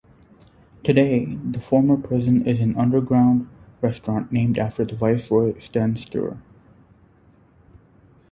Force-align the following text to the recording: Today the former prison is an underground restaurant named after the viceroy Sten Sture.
Today 0.83 1.25
the 1.25 1.59
former 1.61 1.95
prison 1.95 2.47
is 2.47 2.59
an 2.59 2.75
underground 2.75 3.47
restaurant 3.83 4.31
named 4.31 4.57
after 4.57 4.83
the 4.83 4.95
viceroy 4.95 5.55
Sten 5.59 5.95
Sture. 5.95 6.39